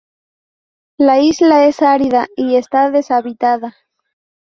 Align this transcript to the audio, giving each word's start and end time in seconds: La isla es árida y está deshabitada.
La 0.97 1.19
isla 1.19 1.67
es 1.67 1.83
árida 1.83 2.25
y 2.35 2.55
está 2.55 2.89
deshabitada. 2.89 3.75